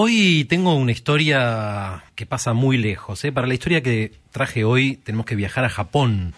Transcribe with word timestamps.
Hoy 0.00 0.44
tengo 0.44 0.76
una 0.76 0.92
historia 0.92 2.04
que 2.14 2.24
pasa 2.24 2.52
muy 2.52 2.76
lejos. 2.76 3.24
¿eh? 3.24 3.32
Para 3.32 3.48
la 3.48 3.54
historia 3.54 3.82
que 3.82 4.12
traje 4.30 4.62
hoy 4.62 4.94
tenemos 4.94 5.26
que 5.26 5.34
viajar 5.34 5.64
a 5.64 5.68
Japón. 5.68 6.34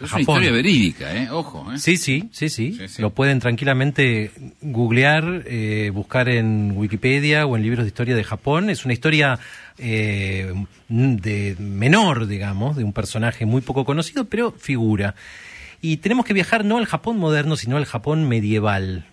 Es 0.00 0.10
una 0.12 0.22
historia 0.22 0.50
verídica, 0.50 1.14
¿eh? 1.14 1.28
Ojo. 1.30 1.70
¿eh? 1.74 1.78
Sí, 1.78 1.98
sí, 1.98 2.30
sí, 2.32 2.48
sí, 2.48 2.78
Lo 2.96 3.10
pueden 3.10 3.38
tranquilamente 3.38 4.30
googlear, 4.62 5.42
eh, 5.44 5.90
buscar 5.92 6.30
en 6.30 6.72
Wikipedia 6.74 7.44
o 7.44 7.54
en 7.54 7.64
libros 7.64 7.84
de 7.84 7.88
historia 7.88 8.16
de 8.16 8.24
Japón. 8.24 8.70
Es 8.70 8.86
una 8.86 8.94
historia 8.94 9.38
eh, 9.76 10.50
de 10.88 11.56
menor, 11.58 12.26
digamos, 12.26 12.76
de 12.78 12.84
un 12.84 12.94
personaje 12.94 13.44
muy 13.44 13.60
poco 13.60 13.84
conocido, 13.84 14.24
pero 14.24 14.52
figura. 14.52 15.16
Y 15.82 15.98
tenemos 15.98 16.24
que 16.24 16.32
viajar 16.32 16.64
no 16.64 16.78
al 16.78 16.86
Japón 16.86 17.18
moderno, 17.18 17.56
sino 17.56 17.76
al 17.76 17.84
Japón 17.84 18.26
medieval 18.26 19.04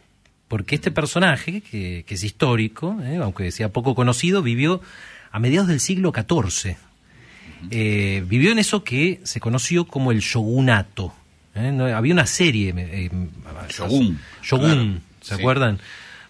porque 0.50 0.76
este 0.76 0.92
personaje, 0.92 1.62
que, 1.62 2.04
es 2.06 2.24
histórico, 2.24 2.98
eh, 3.04 3.20
aunque 3.22 3.52
sea 3.52 3.70
poco 3.70 3.94
conocido, 3.96 4.42
vivió 4.42 4.82
a 5.32 5.40
mediados 5.40 5.70
del 5.70 5.80
siglo 5.80 6.12
XIV. 6.12 6.76
Eh, 7.70 8.24
vivió 8.28 8.52
en 8.52 8.58
eso 8.58 8.84
que 8.84 9.22
se 9.24 9.40
conoció 9.40 9.86
como 9.86 10.12
el 10.12 10.22
shogunato. 10.22 11.14
Eh, 11.54 11.94
había 11.96 12.14
una 12.14 12.26
serie. 12.26 12.74
Shogun. 13.70 14.20
Shogun, 14.42 15.04
¿se 15.22 15.36
acuerdan? 15.36 15.80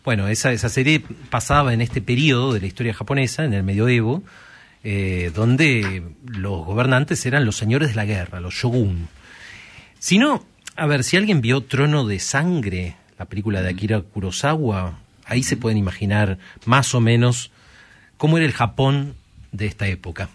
Bueno, 0.03 0.27
esa, 0.27 0.52
esa 0.52 0.67
serie 0.67 1.02
pasaba 1.30 1.73
en 1.73 1.80
este 1.80 2.02
periodo 2.02 2.53
de 2.53 2.59
la 2.59 2.67
historia 2.67 2.94
japonesa, 2.94 3.45
en 3.45 3.53
el 3.53 3.63
medioevo, 3.63 4.23
donde 5.33 6.03
los 6.25 6.66
gobernantes 6.66 7.25
eran 7.25 7.45
los 7.45 7.55
señores 7.55 7.89
de 7.89 7.95
la 7.95 8.05
guerra, 8.05 8.41
los 8.41 8.53
shogun. 8.53 9.08
Si 9.97 10.17
no, 10.17 10.45
a 10.75 10.88
ver, 10.88 11.05
si 11.05 11.16
alguien 11.16 11.39
vio 11.39 11.61
Trono 11.61 12.05
de 12.05 12.20
Sangre, 12.20 12.95
la 13.20 13.26
película 13.26 13.62
de 13.62 13.70
Akira 13.70 14.02
Kurosawa, 14.02 14.98
ahí 15.26 15.44
se 15.44 15.58
pueden 15.58 15.78
imaginar 15.78 16.40
más 16.66 16.96
o 16.96 17.02
menos 17.02 17.52
cómo 18.18 18.38
era 18.38 18.45
el 18.45 18.54
Japón 18.54 19.16
de 19.52 19.66
esta 19.66 19.88
época. 19.88 20.30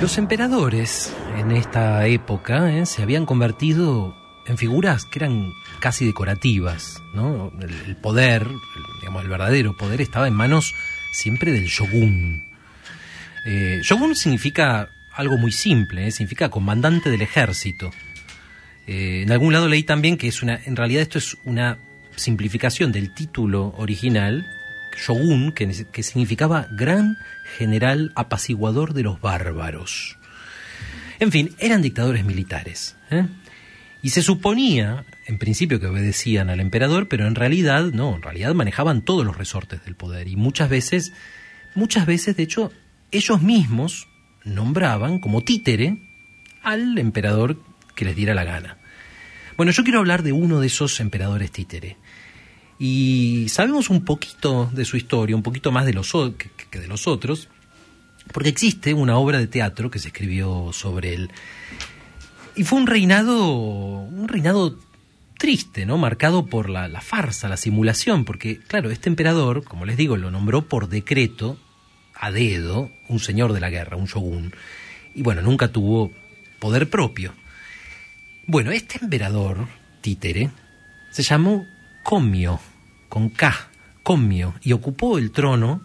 Los 0.00 0.18
emperadores 0.18 1.14
en 1.38 1.52
esta 1.52 2.04
época 2.08 2.76
eh, 2.76 2.84
se 2.84 3.02
habían 3.02 3.24
convertido 3.24 4.23
en 4.46 4.58
figuras 4.58 5.04
que 5.04 5.20
eran 5.20 5.52
casi 5.80 6.06
decorativas, 6.06 7.02
¿no? 7.14 7.52
El, 7.60 7.96
poder, 7.96 8.46
digamos, 9.00 9.22
el 9.22 9.28
verdadero 9.28 9.76
poder 9.76 10.00
estaba 10.00 10.28
en 10.28 10.34
manos 10.34 10.74
siempre 11.12 11.52
del 11.52 11.66
shogun. 11.66 12.44
Eh, 13.46 13.80
shogun 13.82 14.14
significa 14.14 14.90
algo 15.14 15.36
muy 15.36 15.52
simple, 15.52 16.06
¿eh? 16.06 16.10
significa 16.10 16.50
comandante 16.50 17.10
del 17.10 17.22
ejército. 17.22 17.90
Eh, 18.86 19.22
en 19.22 19.32
algún 19.32 19.52
lado 19.52 19.68
leí 19.68 19.82
también 19.82 20.16
que 20.16 20.28
es 20.28 20.42
una, 20.42 20.60
en 20.64 20.76
realidad 20.76 21.02
esto 21.02 21.18
es 21.18 21.36
una 21.44 21.78
simplificación 22.16 22.92
del 22.92 23.14
título 23.14 23.74
original, 23.76 24.46
shogun, 24.96 25.52
que, 25.52 25.72
significaba 26.02 26.68
gran 26.70 27.16
general 27.56 28.12
apaciguador 28.14 28.94
de 28.94 29.02
los 29.02 29.20
bárbaros. 29.20 30.18
En 31.20 31.32
fin, 31.32 31.54
eran 31.58 31.82
dictadores 31.82 32.24
militares. 32.24 32.96
Y 34.04 34.10
se 34.10 34.20
suponía, 34.20 35.06
en 35.24 35.38
principio, 35.38 35.80
que 35.80 35.86
obedecían 35.86 36.50
al 36.50 36.60
emperador, 36.60 37.08
pero 37.08 37.26
en 37.26 37.34
realidad 37.34 37.84
no, 37.84 38.14
en 38.14 38.20
realidad 38.20 38.52
manejaban 38.52 39.00
todos 39.00 39.24
los 39.24 39.34
resortes 39.34 39.82
del 39.82 39.94
poder. 39.94 40.28
Y 40.28 40.36
muchas 40.36 40.68
veces, 40.68 41.14
muchas 41.74 42.04
veces, 42.04 42.36
de 42.36 42.42
hecho, 42.42 42.70
ellos 43.12 43.40
mismos 43.40 44.06
nombraban 44.44 45.20
como 45.20 45.40
títere 45.40 46.02
al 46.62 46.98
emperador 46.98 47.62
que 47.94 48.04
les 48.04 48.14
diera 48.14 48.34
la 48.34 48.44
gana. 48.44 48.76
Bueno, 49.56 49.72
yo 49.72 49.84
quiero 49.84 50.00
hablar 50.00 50.22
de 50.22 50.32
uno 50.32 50.60
de 50.60 50.66
esos 50.66 51.00
emperadores 51.00 51.50
títere. 51.50 51.96
Y 52.78 53.46
sabemos 53.48 53.88
un 53.88 54.04
poquito 54.04 54.70
de 54.74 54.84
su 54.84 54.98
historia, 54.98 55.34
un 55.34 55.42
poquito 55.42 55.72
más 55.72 55.86
de 55.86 55.94
los, 55.94 56.12
que 56.70 56.78
de 56.78 56.88
los 56.88 57.08
otros, 57.08 57.48
porque 58.34 58.50
existe 58.50 58.92
una 58.92 59.16
obra 59.16 59.38
de 59.38 59.46
teatro 59.46 59.90
que 59.90 59.98
se 59.98 60.08
escribió 60.08 60.74
sobre 60.74 61.14
él. 61.14 61.30
Y 62.56 62.64
fue 62.64 62.78
un 62.78 62.86
reinado, 62.86 63.52
un 63.52 64.28
reinado 64.28 64.78
triste, 65.38 65.86
¿no? 65.86 65.98
Marcado 65.98 66.46
por 66.46 66.70
la, 66.70 66.88
la, 66.88 67.00
farsa, 67.00 67.48
la 67.48 67.56
simulación, 67.56 68.24
porque, 68.24 68.58
claro, 68.58 68.90
este 68.90 69.08
emperador, 69.08 69.64
como 69.64 69.84
les 69.84 69.96
digo, 69.96 70.16
lo 70.16 70.30
nombró 70.30 70.68
por 70.68 70.88
decreto, 70.88 71.58
a 72.14 72.30
dedo, 72.30 72.90
un 73.08 73.18
señor 73.18 73.52
de 73.52 73.60
la 73.60 73.70
guerra, 73.70 73.96
un 73.96 74.06
shogun, 74.06 74.54
y 75.14 75.22
bueno, 75.22 75.42
nunca 75.42 75.68
tuvo 75.68 76.12
poder 76.58 76.88
propio. 76.88 77.34
Bueno, 78.46 78.70
este 78.70 78.98
emperador, 79.02 79.66
títere, 80.00 80.50
se 81.10 81.22
llamó 81.22 81.66
Komio, 82.02 82.60
con 83.08 83.30
K, 83.30 83.68
Komio, 84.02 84.54
y 84.62 84.72
ocupó 84.72 85.18
el 85.18 85.30
trono 85.30 85.82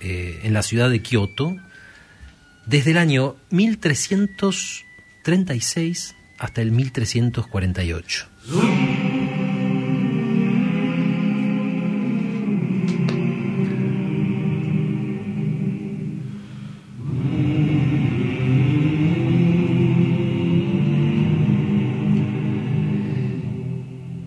eh, 0.00 0.40
en 0.42 0.52
la 0.52 0.62
ciudad 0.62 0.90
de 0.90 1.02
Kioto 1.02 1.56
desde 2.66 2.92
el 2.92 2.98
año 2.98 3.36
1300 3.50 4.84
36 5.24 6.14
hasta 6.36 6.60
el 6.60 6.70
1348. 6.70 8.28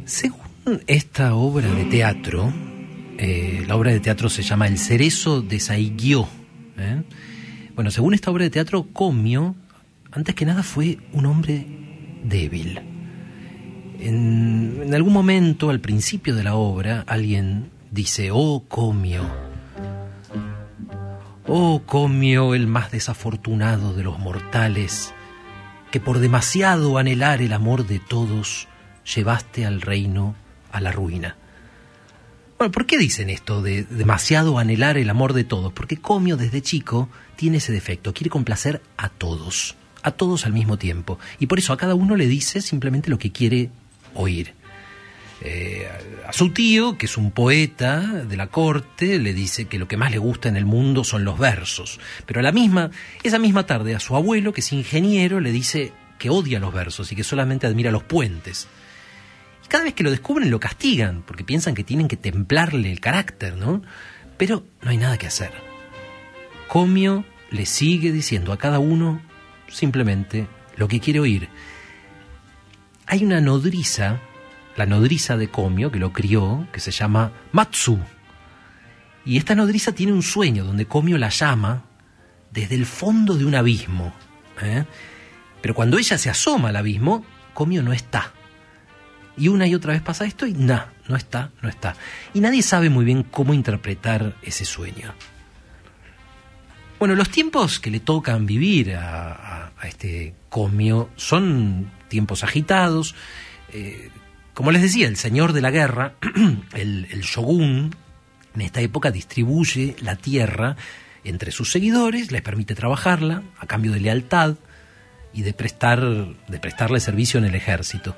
Según 0.06 0.81
esta 0.88 1.36
obra 1.36 1.72
de 1.72 1.86
teatro, 1.86 2.52
eh, 3.19 3.63
la 3.68 3.75
obra 3.75 3.91
de 3.91 4.00
teatro 4.00 4.30
se 4.30 4.41
llama 4.41 4.66
El 4.66 4.80
cerezo 4.80 5.44
de 5.44 5.59
Saigyo. 5.59 6.28
¿eh? 6.80 7.03
Bueno, 7.75 7.91
según 7.91 8.16
esta 8.16 8.31
obra 8.31 8.46
de 8.46 8.50
teatro, 8.50 8.88
Comio 8.91 9.56
antes 10.12 10.35
que 10.35 10.45
nada 10.45 10.63
fue 10.63 11.00
un 11.13 11.25
hombre 11.25 11.66
débil. 12.23 12.81
En, 14.00 14.94
algún 14.94 15.13
momento, 15.13 15.69
al 15.69 15.79
principio 15.79 16.35
de 16.35 16.44
la 16.44 16.56
obra, 16.56 17.03
alguien 17.07 17.72
dice, 17.91 18.29
oh 18.31 18.63
Comio, 18.68 19.23
oh 21.47 21.81
Comio, 21.85 22.53
el 22.53 22.68
más 22.68 22.91
desafortunado 22.91 23.94
de 23.94 24.03
los 24.03 24.19
mortales, 24.19 25.13
que 25.91 26.00
por 26.00 26.19
demasiado 26.19 26.97
anhelar 26.97 27.41
el 27.41 27.53
amor 27.53 27.88
de 27.88 28.00
todos, 28.00 28.68
llevaste 29.16 29.66
al 29.66 29.81
reino 29.81 30.35
a 30.72 30.81
la 30.81 30.91
ruina. 30.91 31.38
Bueno, 32.57 32.72
¿por 32.72 32.85
qué 32.85 32.97
dicen 32.97 33.29
esto 33.29 33.62
de 33.62 33.84
demasiado 33.84 34.57
anhelar 34.57 34.97
el 34.97 35.09
amor 35.09 35.34
de 35.34 35.44
todos? 35.44 35.74
Porque 35.74 35.97
Comio 35.97 36.38
desde 36.38 36.62
chico 36.62 37.07
tiene 37.35 37.57
ese 37.57 37.72
defecto, 37.72 38.13
quiere 38.13 38.31
complacer 38.31 38.81
a 38.97 39.09
todos 39.09 39.75
a 40.07 40.12
todos 40.12 40.45
al 40.45 40.53
mismo 40.53 40.78
tiempo. 40.78 41.19
Y 41.40 41.47
por 41.47 41.59
eso 41.59 41.73
a 41.73 41.78
cada 41.78 41.95
uno 41.95 42.16
le 42.16 42.28
dice 42.28 42.62
simplemente 42.62 43.09
lo 43.09 43.19
que 43.19 43.31
quiere 43.31 43.69
oír. 44.13 44.53
Eh, 45.41 45.88
a 46.25 46.34
su 46.34 46.50
tío, 46.50 46.97
que 46.97 47.06
es 47.06 47.18
un 47.18 47.31
poeta 47.31 48.00
de 48.01 48.38
la 48.38 48.47
corte, 48.47 49.19
le 49.19 49.34
dice 49.34 49.66
que 49.66 49.78
lo 49.78 49.88
que 49.88 49.97
más 49.97 50.12
le 50.12 50.18
gusta 50.18 50.50
en 50.50 50.57
el 50.57 50.66
mundo 50.66 51.03
son 51.03 51.23
los 51.23 51.38
versos. 51.38 52.00
Pero 52.25 52.40
a 52.40 52.44
la 52.44 52.51
misma, 52.51 52.90
esa 53.23 53.40
misma 53.40 53.66
tarde, 53.66 53.95
a 53.95 54.00
su 54.00 54.16
abuelo, 54.16 54.53
que 54.53 54.62
es 54.62 54.73
ingeniero, 54.73 55.40
le 55.40 55.51
dice 55.51 55.94
que 56.18 56.29
odia 56.29 56.59
los 56.59 56.74
versos 56.74 57.12
y 57.12 57.16
que 57.16 57.24
solamente 57.24 57.68
admira 57.68 57.91
los 57.91 58.03
puentes. 58.03 58.68
Y 59.63 59.68
cada 59.68 59.84
vez 59.84 59.94
que 59.94 60.03
lo 60.03 60.12
descubren 60.12 60.50
lo 60.50 60.59
castigan, 60.59 61.24
porque 61.25 61.44
piensan 61.44 61.75
que 61.75 61.84
tienen 61.84 62.07
que 62.07 62.18
templarle 62.18 62.91
el 62.91 63.00
carácter, 63.00 63.56
¿no? 63.56 63.84
Pero 64.38 64.63
no 64.81 64.89
hay 64.89 64.97
nada 64.97 65.18
que 65.18 65.28
hacer. 65.28 65.51
Comio 66.68 67.25
le 67.51 67.66
sigue 67.66 68.12
diciendo 68.12 68.51
a 68.51 68.57
cada 68.57 68.79
uno 68.79 69.22
simplemente 69.69 70.48
lo 70.75 70.88
que 70.88 71.00
quiere 71.00 71.19
oír. 71.19 71.50
Hay 73.06 73.24
una 73.24 73.42
nodriza, 73.42 74.19
la 74.75 74.86
nodriza 74.86 75.38
de 75.38 75.50
Komio, 75.50 75.92
que 75.92 76.00
lo 76.00 76.14
crió, 76.14 76.68
que 76.72 76.80
se 76.80 76.92
llama 76.92 77.31
Matsu. 77.52 78.00
Y 79.25 79.38
esta 79.38 79.56
nodriza 79.56 79.94
tiene 79.94 80.14
un 80.14 80.24
sueño 80.24 80.64
donde 80.64 80.86
Komio 80.86 81.18
la 81.18 81.30
llama 81.30 81.84
desde 82.52 82.75
el 82.75 82.86
fondo 82.86 83.36
de 83.36 83.46
un 83.46 83.56
abismo. 83.56 84.14
¿eh? 84.62 84.86
Pero 85.62 85.74
cuando 85.74 85.98
ella 85.98 86.18
se 86.18 86.30
asoma 86.30 86.70
al 86.70 86.75
abismo, 86.75 87.25
Komio 87.54 87.81
no 87.84 87.94
está. 87.94 88.31
Y 89.38 89.50
una 89.50 89.68
y 89.68 89.75
otra 89.75 89.94
vez 89.94 90.02
pasa 90.02 90.25
esto 90.25 90.48
y 90.48 90.54
nada, 90.54 90.94
no 91.08 91.16
está, 91.16 91.52
no 91.62 91.70
está. 91.70 91.96
Y 92.34 92.40
nadie 92.40 92.63
sabe 92.63 92.90
muy 92.90 93.06
bien 93.06 93.24
cómo 93.24 93.54
interpretar 93.54 94.36
ese 94.42 94.66
sueño. 94.66 95.13
Bueno, 97.00 97.14
los 97.14 97.30
tiempos 97.30 97.80
que 97.80 97.92
le 97.92 98.00
tocan 98.00 98.48
vivir 98.48 98.96
a, 98.96 99.72
este 99.84 100.34
comio 100.50 101.10
son 101.16 101.92
tiempos 102.08 102.44
agitados. 102.44 103.14
Eh, 103.72 104.10
como 104.56 104.72
les 104.72 104.82
decía, 104.82 105.08
el 105.08 105.18
señor 105.18 105.54
de 105.54 105.62
la 105.62 105.70
guerra, 105.70 106.16
el, 106.74 107.06
shogun, 107.22 107.96
en 108.56 108.62
esta 108.62 108.82
época 108.82 109.12
distribuye 109.12 109.96
la 110.02 110.16
tierra 110.16 110.76
entre 111.24 111.52
sus 111.52 111.72
seguidores, 111.72 112.32
les 112.32 112.42
permite 112.42 112.74
trabajarla 112.74 113.44
a 113.60 113.68
cambio 113.68 113.92
de 113.92 114.00
lealtad 114.00 114.56
y 115.34 115.44
de, 115.44 115.54
prestar, 115.54 116.02
de 116.02 116.60
prestarle 116.60 117.00
servicio 117.00 117.38
en 117.38 117.46
el 117.46 117.54
ejército. 117.54 118.16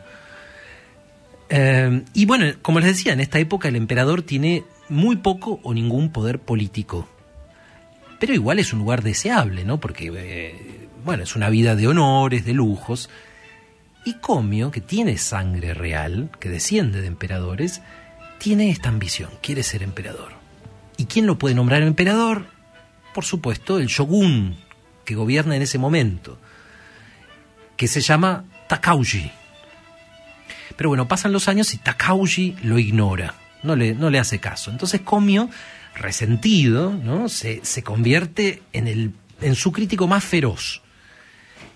Eh, 1.50 2.04
y 2.14 2.26
bueno, 2.26 2.46
como 2.62 2.80
les 2.80 2.88
decía, 2.90 3.12
en 3.12 3.20
esta 3.20 3.40
época 3.40 3.68
el 3.68 3.76
emperador 3.76 4.22
tiene 4.22 4.64
muy 4.88 5.18
poco 5.18 5.60
o 5.64 5.74
ningún 5.74 6.14
poder 6.14 6.40
político. 6.40 7.10
Pero 8.20 8.34
igual 8.34 8.60
es 8.60 8.74
un 8.74 8.80
lugar 8.80 9.02
deseable, 9.02 9.64
¿no? 9.64 9.80
Porque, 9.80 10.12
eh, 10.14 10.90
bueno, 11.06 11.24
es 11.24 11.36
una 11.36 11.50
vida 11.50 11.76
de 11.76 11.88
honores, 11.88 12.46
de 12.46 12.54
lujos. 12.54 13.10
Y 14.06 14.16
Comio, 14.16 14.72
que 14.72 14.82
tiene 14.82 15.18
sangre 15.18 15.74
real, 15.74 16.30
que 16.40 16.50
desciende 16.50 17.02
de 17.02 17.08
emperadores, 17.08 17.82
tiene 18.38 18.70
esta 18.70 18.90
ambición, 18.90 19.30
quiere 19.42 19.64
ser 19.64 19.84
emperador. 19.84 20.34
¿Y 20.98 21.06
quién 21.06 21.26
lo 21.26 21.38
puede 21.38 21.56
nombrar 21.56 21.82
emperador? 21.82 22.48
Por 23.14 23.26
supuesto, 23.26 23.80
el 23.80 23.88
shogun 23.88 24.58
que 25.06 25.16
gobierna 25.16 25.56
en 25.56 25.62
ese 25.62 25.78
momento, 25.78 26.38
que 27.78 27.88
se 27.88 28.02
llama 28.02 28.46
Takauji. 28.68 29.32
Pero 30.76 30.90
bueno, 30.90 31.08
pasan 31.08 31.32
los 31.32 31.48
años 31.48 31.74
y 31.74 31.78
Takauji 31.78 32.58
lo 32.64 32.78
ignora, 32.78 33.34
no 33.64 33.76
le, 33.76 33.96
no 33.96 34.10
le 34.10 34.20
hace 34.20 34.40
caso. 34.40 34.72
Entonces 34.72 35.02
Komio, 35.02 35.50
resentido, 35.96 36.92
¿no? 36.94 37.30
se, 37.30 37.62
convierte 37.84 38.62
en, 38.74 38.88
el, 38.88 39.14
en 39.42 39.56
su 39.56 39.72
crítico 39.72 40.08
más 40.08 40.24
feroz. 40.24 40.82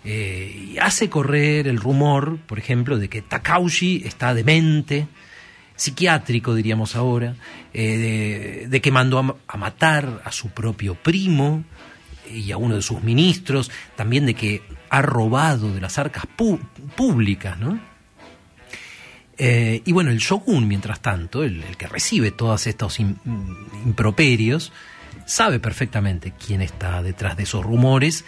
Eh, 0.06 0.74
y 0.74 0.78
hace 0.80 1.10
correr 1.10 1.68
el 1.68 1.78
rumor, 1.78 2.38
por 2.46 2.60
ejemplo, 2.60 2.98
de 2.98 3.10
que 3.10 3.22
Takauji 3.22 4.04
está 4.06 4.34
demente, 4.34 5.08
psiquiátrico, 5.76 6.56
diríamos 6.56 6.96
ahora, 6.96 7.36
eh, 7.74 8.68
de, 8.70 8.82
que 8.82 8.92
mandó 8.92 9.38
a, 9.48 9.58
matar 9.58 10.22
a 10.26 10.32
su 10.32 10.50
propio 10.50 10.96
primo 10.96 11.64
y 12.30 12.52
a 12.52 12.58
uno 12.58 12.76
de 12.76 12.82
sus 12.82 13.02
ministros, 13.04 13.72
también 13.96 14.26
de 14.26 14.34
que 14.34 14.62
ha 14.90 15.02
robado 15.02 15.74
de 15.74 15.82
las 15.82 15.98
arcas 15.98 16.26
públicas, 16.96 17.58
¿no? 17.58 17.93
Eh, 19.46 19.82
y 19.84 19.92
bueno, 19.92 20.10
el 20.10 20.20
shogun, 20.20 20.70
mientras 20.70 21.02
tanto, 21.02 21.44
el, 21.44 21.76
que 21.76 21.86
recibe 21.86 22.32
todos 22.32 22.66
estos 22.66 23.02
improperios, 23.02 24.72
sabe 25.26 25.60
perfectamente 25.60 26.32
quién 26.32 26.62
está 26.62 27.04
detrás 27.04 27.36
de 27.36 27.44
esos 27.44 27.62
rumores, 27.62 28.24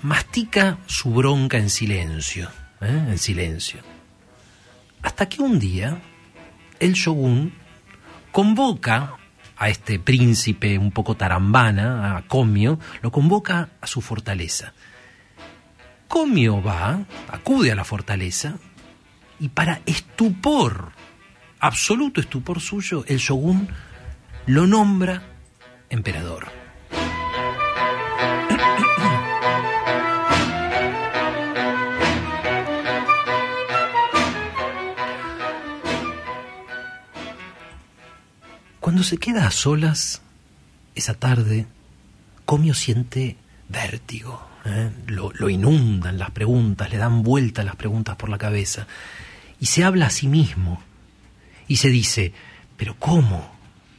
mastica 0.00 0.78
su 0.86 1.10
bronca 1.10 1.58
en 1.58 1.68
silencio, 1.68 2.48
¿eh? 2.80 3.08
en 3.10 3.18
silencio. 3.18 3.80
Hasta 5.02 5.28
que 5.28 5.42
un 5.42 5.58
día 5.58 6.00
el 6.80 6.94
shogun 6.94 7.52
convoca 8.32 9.16
a 9.54 9.68
este 9.68 9.98
príncipe 9.98 10.78
un 10.78 10.92
poco 10.92 11.14
tarambana, 11.14 12.16
a 12.16 12.22
Komio, 12.22 12.78
lo 13.02 13.12
convoca 13.12 13.68
a 13.82 13.86
su 13.86 14.00
fortaleza. 14.00 14.72
Komio 16.08 16.62
va, 16.62 17.00
acude 17.30 17.70
a 17.70 17.74
la 17.74 17.84
fortaleza, 17.84 18.56
y 19.40 19.48
para 19.48 19.80
estupor, 19.86 20.92
absoluto 21.60 22.20
estupor 22.20 22.60
suyo, 22.60 23.04
el 23.06 23.18
shogun 23.18 23.68
lo 24.46 24.66
nombra 24.66 25.22
emperador. 25.90 26.48
Cuando 38.80 39.02
se 39.02 39.18
queda 39.18 39.46
a 39.46 39.50
solas, 39.50 40.22
esa 40.94 41.12
tarde, 41.12 41.66
Comio 42.46 42.72
siente 42.72 43.36
vértigo. 43.68 44.48
¿eh? 44.64 44.90
Lo, 45.06 45.30
lo, 45.34 45.50
inundan 45.50 46.18
las 46.18 46.30
preguntas, 46.30 46.90
le 46.90 46.96
dan 46.96 47.22
vuelta 47.22 47.62
las 47.64 47.76
preguntas 47.76 48.16
por 48.16 48.30
la 48.30 48.38
cabeza. 48.38 48.86
Y 49.60 49.66
se 49.66 49.84
habla 49.84 50.06
a 50.06 50.10
sí 50.10 50.28
mismo. 50.28 50.82
Y 51.66 51.76
se 51.76 51.90
dice, 51.90 52.32
pero 52.76 52.96
¿cómo? 52.98 53.52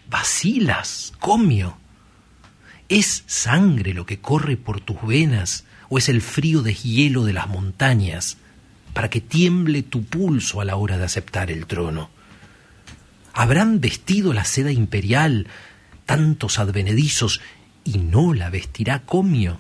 ¿Vacilas, 0.10 1.14
Comio? 1.20 1.78
¿Es 2.88 3.24
sangre 3.28 3.94
lo 3.94 4.06
que 4.06 4.20
corre 4.20 4.58
por 4.58 4.82
tus 4.82 5.02
venas 5.06 5.66
o 5.90 5.98
es 5.98 6.10
el 6.10 6.22
frío 6.22 6.62
de 6.62 6.74
hielo 6.74 7.24
de 7.24 7.34
las 7.34 7.48
montañas 7.48 8.38
para 8.94 9.10
que 9.10 9.22
tiemble 9.22 9.84
tu 9.84 10.04
pulso 10.04 10.62
a 10.62 10.66
la 10.66 10.76
hora 10.76 10.98
de 10.98 11.06
aceptar 11.06 11.52
el 11.52 11.68
trono? 11.68 12.10
¿Habrán 13.34 13.80
vestido 13.80 14.34
la 14.34 14.44
seda 14.44 14.72
imperial 14.72 15.48
tantos 16.06 16.58
advenedizos 16.58 17.42
y 17.84 18.00
no 18.00 18.34
la 18.34 18.50
vestirá 18.50 19.04
Comio? 19.04 19.60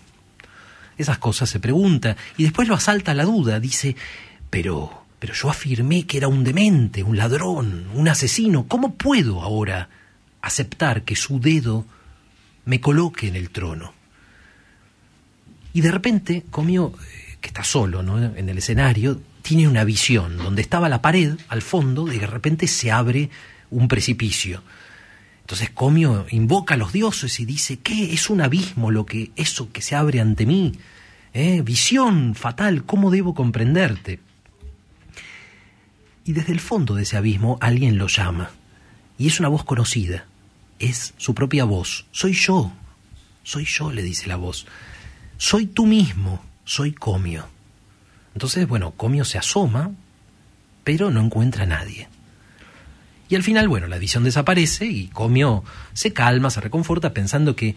Esas 0.97 1.19
cosas 1.19 1.49
se 1.49 1.59
pregunta 1.59 2.17
y 2.35 2.43
después 2.43 2.67
lo 2.67 2.75
asalta 2.75 3.13
la 3.13 3.23
duda. 3.23 3.59
Dice, 3.59 3.95
pero, 4.49 4.98
pero 5.19 5.33
yo 5.33 5.49
afirmé 5.49 6.05
que 6.05 6.17
era 6.17 6.27
un 6.27 6.43
demente, 6.43 7.03
un 7.03 7.17
ladrón, 7.17 7.87
un 7.93 8.07
asesino. 8.07 8.67
¿Cómo 8.67 8.95
puedo 8.95 9.41
ahora 9.41 9.89
aceptar 10.41 11.03
que 11.03 11.15
su 11.15 11.39
dedo 11.39 11.85
me 12.65 12.79
coloque 12.79 13.27
en 13.27 13.35
el 13.35 13.49
trono? 13.49 13.93
Y 15.73 15.81
de 15.81 15.91
repente, 15.91 16.45
Comio, 16.49 16.93
eh, 16.95 17.37
que 17.41 17.49
está 17.49 17.63
solo 17.63 18.01
¿no? 18.01 18.23
en 18.23 18.49
el 18.49 18.57
escenario, 18.57 19.21
tiene 19.41 19.67
una 19.67 19.83
visión 19.83 20.37
donde 20.37 20.61
estaba 20.61 20.89
la 20.89 21.01
pared 21.01 21.37
al 21.47 21.61
fondo 21.61 22.05
de 22.05 22.25
repente 22.27 22.67
se 22.67 22.91
abre 22.91 23.29
un 23.69 23.87
precipicio. 23.87 24.63
Entonces 25.41 25.69
Comio 25.71 26.27
invoca 26.29 26.75
a 26.75 26.77
los 26.77 26.93
dioses 26.93 27.39
y 27.39 27.45
dice, 27.45 27.79
¿qué? 27.79 28.13
Es 28.13 28.29
un 28.29 28.41
abismo 28.41 28.91
lo 28.91 29.05
que, 29.05 29.31
eso 29.35 29.71
que 29.71 29.81
se 29.81 29.95
abre 29.95 30.21
ante 30.21 30.45
mí. 30.45 30.73
¿Eh? 31.33 31.61
Visión 31.63 32.35
fatal, 32.35 32.85
¿cómo 32.85 33.11
debo 33.11 33.33
comprenderte? 33.33 34.19
Y 36.25 36.33
desde 36.33 36.53
el 36.53 36.59
fondo 36.59 36.95
de 36.95 37.03
ese 37.03 37.17
abismo 37.17 37.57
alguien 37.61 37.97
lo 37.97 38.07
llama. 38.07 38.51
Y 39.17 39.27
es 39.27 39.39
una 39.39 39.49
voz 39.49 39.63
conocida. 39.63 40.25
Es 40.79 41.13
su 41.17 41.33
propia 41.33 41.65
voz. 41.65 42.05
Soy 42.11 42.33
yo. 42.33 42.71
Soy 43.43 43.65
yo, 43.65 43.91
le 43.91 44.03
dice 44.03 44.27
la 44.27 44.35
voz. 44.35 44.65
Soy 45.37 45.65
tú 45.65 45.85
mismo. 45.85 46.43
Soy 46.65 46.91
Comio. 46.93 47.47
Entonces, 48.33 48.67
bueno, 48.67 48.91
Comio 48.91 49.25
se 49.25 49.37
asoma, 49.37 49.91
pero 50.83 51.09
no 51.09 51.21
encuentra 51.21 51.63
a 51.63 51.67
nadie. 51.67 52.07
Y 53.27 53.35
al 53.35 53.43
final, 53.43 53.67
bueno, 53.67 53.87
la 53.87 53.97
visión 53.97 54.23
desaparece 54.23 54.85
y 54.85 55.07
Comio 55.07 55.63
se 55.93 56.13
calma, 56.13 56.49
se 56.49 56.61
reconforta 56.61 57.13
pensando 57.13 57.55
que, 57.55 57.75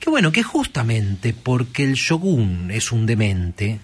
que 0.00 0.10
bueno, 0.10 0.32
que 0.32 0.42
justamente 0.42 1.34
porque 1.34 1.84
el 1.84 1.94
shogun 1.94 2.70
es 2.70 2.92
un 2.92 3.06
demente, 3.06 3.80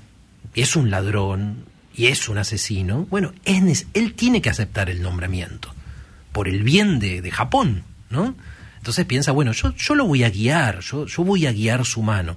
es 0.54 0.76
un 0.76 0.90
ladrón 0.90 1.64
y 1.94 2.06
es 2.06 2.28
un 2.28 2.38
asesino, 2.38 3.06
bueno, 3.10 3.32
él 3.44 4.14
tiene 4.14 4.40
que 4.40 4.50
aceptar 4.50 4.88
el 4.90 5.02
nombramiento 5.02 5.74
por 6.32 6.48
el 6.48 6.62
bien 6.62 6.98
de, 6.98 7.20
de 7.22 7.30
Japón, 7.30 7.82
¿no? 8.10 8.34
Entonces 8.76 9.04
piensa, 9.06 9.32
bueno, 9.32 9.52
yo, 9.52 9.74
yo 9.74 9.94
lo 9.94 10.06
voy 10.06 10.24
a 10.24 10.30
guiar, 10.30 10.80
yo, 10.80 11.06
yo 11.06 11.24
voy 11.24 11.46
a 11.46 11.52
guiar 11.52 11.84
su 11.84 12.02
mano. 12.02 12.36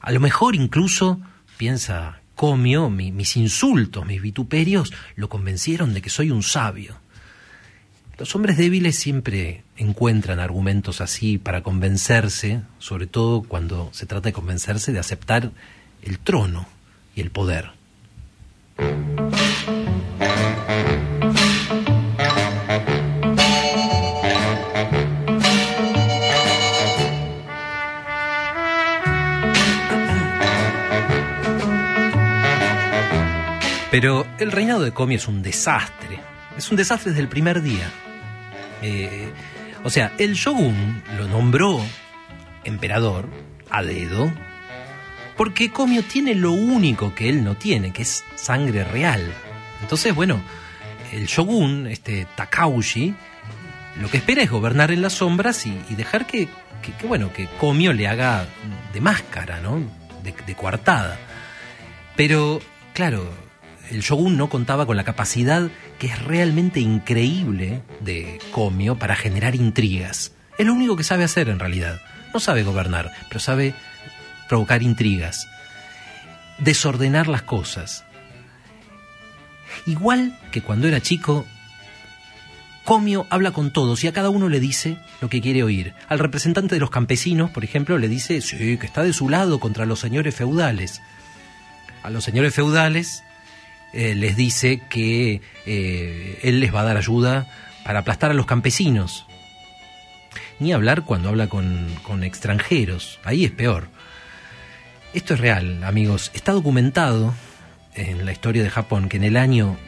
A 0.00 0.12
lo 0.12 0.20
mejor 0.20 0.54
incluso, 0.54 1.20
piensa 1.56 2.20
Comio, 2.34 2.88
mis 2.88 3.36
insultos, 3.36 4.06
mis 4.06 4.22
vituperios, 4.22 4.92
lo 5.16 5.28
convencieron 5.28 5.92
de 5.92 6.00
que 6.00 6.08
soy 6.08 6.30
un 6.30 6.42
sabio. 6.42 6.96
Los 8.16 8.34
hombres 8.34 8.56
débiles 8.56 8.98
siempre 8.98 9.62
encuentran 9.76 10.40
argumentos 10.40 11.00
así 11.00 11.38
para 11.38 11.62
convencerse, 11.62 12.62
sobre 12.78 13.06
todo 13.06 13.42
cuando 13.42 13.90
se 13.92 14.06
trata 14.06 14.28
de 14.28 14.32
convencerse 14.32 14.92
de 14.92 14.98
aceptar 14.98 15.50
el 16.02 16.18
trono 16.18 16.66
y 17.14 17.20
el 17.20 17.30
poder. 17.30 17.77
Pero 34.00 34.24
el 34.38 34.52
reinado 34.52 34.82
de 34.82 34.92
Comi 34.92 35.16
es 35.16 35.26
un 35.26 35.42
desastre. 35.42 36.20
Es 36.56 36.70
un 36.70 36.76
desastre 36.76 37.10
desde 37.10 37.22
el 37.22 37.28
primer 37.28 37.62
día. 37.62 37.90
Eh, 38.80 39.32
o 39.82 39.90
sea, 39.90 40.12
el 40.18 40.34
shogun 40.34 41.02
lo 41.16 41.26
nombró 41.26 41.80
emperador 42.62 43.28
a 43.70 43.82
dedo 43.82 44.32
porque 45.38 45.70
Komio 45.70 46.02
tiene 46.02 46.34
lo 46.34 46.50
único 46.50 47.14
que 47.14 47.28
él 47.28 47.44
no 47.44 47.54
tiene, 47.54 47.92
que 47.92 48.02
es 48.02 48.24
sangre 48.34 48.82
real. 48.82 49.32
Entonces, 49.80 50.12
bueno, 50.12 50.42
el 51.12 51.26
shogun, 51.26 51.86
este 51.86 52.26
Takauji, 52.34 53.14
lo 54.00 54.10
que 54.10 54.16
espera 54.16 54.42
es 54.42 54.50
gobernar 54.50 54.90
en 54.90 55.00
las 55.00 55.12
sombras 55.12 55.64
y, 55.64 55.94
dejar 55.94 56.26
que, 56.26 56.48
bueno, 57.06 57.32
que 57.32 57.46
Komio 57.60 57.92
le 57.92 58.08
haga 58.08 58.48
de 58.92 59.00
máscara, 59.00 59.60
¿no? 59.60 59.78
De, 60.24 60.34
de 60.44 60.54
coartada. 60.56 61.16
Pero, 62.16 62.60
claro, 62.92 63.32
el 63.92 64.00
shogun 64.00 64.36
no 64.36 64.48
contaba 64.48 64.86
con 64.86 64.96
la 64.96 65.04
capacidad 65.04 65.70
que 66.00 66.08
es 66.08 66.20
realmente 66.20 66.80
increíble 66.80 67.82
de 68.00 68.40
Comio 68.50 68.96
para 68.96 69.14
generar 69.14 69.54
intrigas. 69.54 70.32
Es 70.58 70.66
lo 70.66 70.72
único 70.72 70.96
que 70.96 71.04
sabe 71.04 71.22
hacer 71.22 71.48
en 71.48 71.60
realidad. 71.60 72.00
No 72.34 72.40
sabe 72.40 72.64
gobernar, 72.64 73.12
pero 73.28 73.38
sabe 73.38 73.74
provocar 74.48 74.82
intrigas, 74.82 75.48
desordenar 76.58 77.28
las 77.28 77.42
cosas. 77.42 78.04
Igual 79.86 80.38
que 80.50 80.62
cuando 80.62 80.88
era 80.88 81.00
chico, 81.00 81.46
Comio 82.88 83.26
habla 83.28 83.50
con 83.50 83.70
todos 83.70 84.02
y 84.02 84.08
a 84.08 84.14
cada 84.14 84.30
uno 84.30 84.48
le 84.48 84.60
dice 84.60 84.96
lo 85.20 85.28
que 85.28 85.42
quiere 85.42 85.62
oír. 85.62 85.92
Al 86.08 86.18
representante 86.18 86.74
de 86.74 86.80
los 86.80 86.88
campesinos, 86.88 87.50
por 87.50 87.62
ejemplo, 87.62 87.98
le 87.98 88.08
dice, 88.08 88.40
sí, 88.40 88.78
que 88.78 88.86
está 88.86 89.02
de 89.02 89.12
su 89.12 89.28
lado 89.28 89.60
contra 89.60 89.84
los 89.84 90.00
señores 90.00 90.34
feudales. 90.34 91.02
A 92.02 92.08
los 92.08 92.24
señores 92.24 92.54
feudales 92.54 93.24
eh, 93.92 94.14
les 94.14 94.36
dice 94.36 94.80
que 94.88 95.42
eh, 95.66 96.38
él 96.42 96.60
les 96.60 96.74
va 96.74 96.80
a 96.80 96.84
dar 96.84 96.96
ayuda 96.96 97.46
para 97.84 97.98
aplastar 97.98 98.30
a 98.30 98.34
los 98.34 98.46
campesinos. 98.46 99.26
Ni 100.58 100.72
hablar 100.72 101.04
cuando 101.04 101.28
habla 101.28 101.48
con, 101.48 101.88
con 102.02 102.24
extranjeros, 102.24 103.20
ahí 103.22 103.44
es 103.44 103.50
peor. 103.50 103.88
Esto 105.14 105.34
es 105.34 105.40
real, 105.40 105.82
amigos. 105.84 106.30
Está 106.34 106.52
documentado 106.52 107.34
en 107.94 108.26
la 108.26 108.32
historia 108.32 108.62
de 108.62 108.68
Japón 108.68 109.08
que 109.08 109.16
en 109.16 109.24
el 109.24 109.38
año 109.38 109.78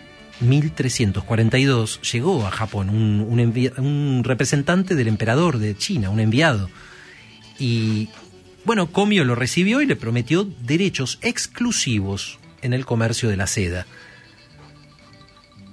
1342 0.41 2.01
llegó 2.11 2.47
a 2.47 2.51
Japón 2.51 2.89
un, 2.89 4.25
representante 4.25 4.95
del 4.95 5.09
emperador 5.09 5.59
de 5.59 5.77
China, 5.77 6.09
un 6.09 6.21
enviado. 6.21 6.71
Y 7.59 8.09
bueno, 8.65 8.91
Komio 8.93 9.27
lo 9.27 9.35
recibió 9.35 9.83
y 9.83 9.87
le 9.87 9.95
prometió 9.95 10.45
derechos 10.45 11.19
exclusivos 11.21 12.39
en 12.63 12.73
el 12.73 12.87
comercio 12.87 13.29
de 13.29 13.37
la 13.37 13.47
seda. 13.47 13.87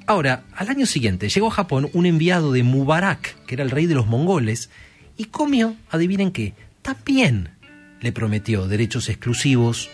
Ahora, 0.07 0.43
al 0.55 0.67
año 0.67 0.85
siguiente 0.85 1.29
llegó 1.29 1.47
a 1.47 1.51
Japón 1.51 1.89
un 1.93 2.05
enviado 2.05 2.51
de 2.51 2.63
Mubarak, 2.63 3.45
que 3.45 3.55
era 3.55 3.63
el 3.63 3.71
rey 3.71 3.85
de 3.85 3.95
los 3.95 4.07
mongoles, 4.07 4.69
y 5.15 5.25
Komio, 5.25 5.75
adivinen 5.89 6.31
qué, 6.31 6.53
también 6.81 7.56
le 8.01 8.11
prometió 8.11 8.67
derechos 8.67 9.09
exclusivos 9.09 9.89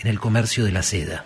en 0.00 0.08
el 0.08 0.18
comercio 0.18 0.64
de 0.64 0.72
la 0.72 0.82
seda. 0.82 1.24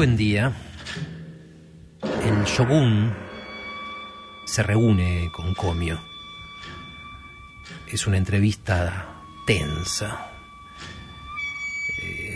buen 0.00 0.16
día, 0.16 0.50
el 2.24 2.44
shogun 2.44 3.14
se 4.46 4.62
reúne 4.62 5.30
con 5.30 5.54
Komio. 5.54 6.00
Es 7.86 8.06
una 8.06 8.16
entrevista 8.16 9.08
tensa. 9.46 10.29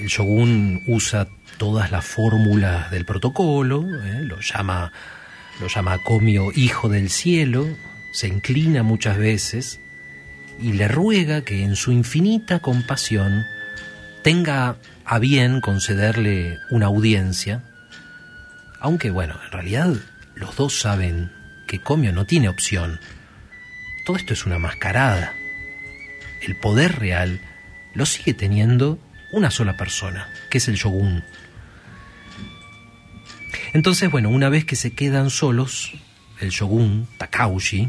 El 0.05 0.11
shogun 0.11 0.83
usa 0.87 1.29
todas 1.57 1.91
las 1.91 2.05
fórmulas 2.05 2.91
del 2.91 3.07
protocolo, 3.07 3.87
eh, 4.05 4.21
lo 4.21 4.39
llama 4.39 4.93
lo 5.63 5.69
llama 5.69 5.97
Komio 5.97 6.53
hijo 6.55 6.91
del 6.91 7.09
cielo, 7.09 7.67
se 8.13 8.29
inclina 8.29 8.83
muchas 8.83 9.17
veces 9.17 9.81
y 10.61 10.75
le 10.75 10.89
ruega 10.89 11.41
que 11.41 11.65
en 11.65 11.75
su 11.75 11.91
infinita 11.91 12.59
compasión 12.59 13.47
tenga 14.23 14.77
a 15.07 15.19
bien 15.19 15.63
concederle 15.63 16.59
una 16.71 16.85
audiencia, 16.85 17.63
aunque 18.81 19.09
bueno, 19.09 19.41
en 19.47 19.53
realidad 19.53 19.95
los 20.35 20.55
dos 20.55 20.79
saben 20.79 21.33
que 21.67 21.81
Comio 21.81 22.13
no 22.13 22.27
tiene 22.27 22.51
opción. 22.51 23.01
Todo 24.05 24.19
esto 24.19 24.35
es 24.35 24.45
una 24.45 24.59
mascarada. 24.59 25.33
El 26.43 26.57
poder 26.57 26.99
real 26.99 27.41
lo 27.95 28.05
sigue 28.05 28.35
teniendo 28.35 28.99
una 29.35 29.51
sola 29.51 29.77
persona, 29.77 30.29
que 30.51 30.59
es 30.59 30.69
el 30.69 30.77
shogun. 30.77 31.25
Entonces, 33.73 34.11
bueno, 34.11 34.31
una 34.31 34.49
vez 34.49 34.65
que 34.65 34.77
se 34.77 34.93
quedan 34.93 35.31
solos, 35.31 35.93
el 36.41 36.51
shogun, 36.51 37.09
Takaushi, 37.19 37.89